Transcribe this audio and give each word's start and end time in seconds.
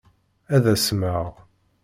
Ad 0.55 0.65
asmeɣ. 0.73 1.25